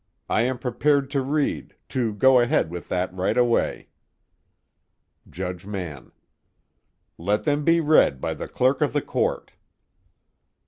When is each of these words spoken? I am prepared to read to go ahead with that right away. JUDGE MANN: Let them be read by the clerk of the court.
I 0.27 0.41
am 0.45 0.57
prepared 0.57 1.11
to 1.11 1.21
read 1.21 1.75
to 1.89 2.15
go 2.15 2.39
ahead 2.39 2.71
with 2.71 2.89
that 2.89 3.13
right 3.13 3.37
away. 3.37 3.89
JUDGE 5.29 5.67
MANN: 5.67 6.11
Let 7.19 7.43
them 7.43 7.63
be 7.63 7.79
read 7.81 8.19
by 8.19 8.33
the 8.33 8.47
clerk 8.47 8.81
of 8.81 8.93
the 8.93 9.03
court. 9.03 9.51